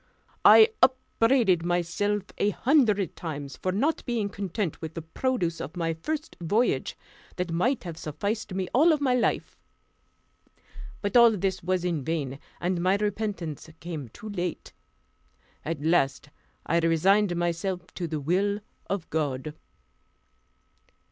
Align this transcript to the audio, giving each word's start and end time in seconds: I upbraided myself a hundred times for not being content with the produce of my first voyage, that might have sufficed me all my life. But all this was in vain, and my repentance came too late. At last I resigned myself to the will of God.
I 0.43 0.69
upbraided 0.81 1.63
myself 1.63 2.23
a 2.39 2.49
hundred 2.49 3.15
times 3.15 3.55
for 3.57 3.71
not 3.71 4.03
being 4.07 4.29
content 4.29 4.81
with 4.81 4.95
the 4.95 5.03
produce 5.03 5.61
of 5.61 5.77
my 5.77 5.93
first 5.93 6.35
voyage, 6.41 6.97
that 7.35 7.51
might 7.51 7.83
have 7.83 7.99
sufficed 7.99 8.51
me 8.51 8.67
all 8.73 8.97
my 8.97 9.13
life. 9.13 9.59
But 11.03 11.15
all 11.15 11.37
this 11.37 11.61
was 11.61 11.85
in 11.85 12.03
vain, 12.03 12.39
and 12.59 12.81
my 12.81 12.95
repentance 12.95 13.69
came 13.79 14.09
too 14.09 14.29
late. 14.29 14.73
At 15.63 15.83
last 15.83 16.31
I 16.65 16.79
resigned 16.79 17.35
myself 17.35 17.93
to 17.93 18.07
the 18.07 18.19
will 18.19 18.59
of 18.87 19.07
God. 19.11 19.53